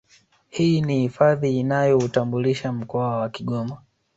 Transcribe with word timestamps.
Hii 0.49 0.81
ni 0.81 0.99
hifadhi 1.01 1.59
inayoutambulisha 1.59 2.71
mkoa 2.71 3.17
wa 3.17 3.29
Kigoma 3.29 3.81